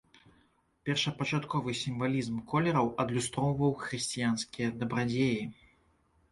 Першапачатковы 0.87 1.75
сімвалізм 1.81 2.41
колераў 2.55 2.87
адлюстроўваў 3.05 3.71
хрысціянскія 3.85 4.67
дабрадзеі. 4.83 5.41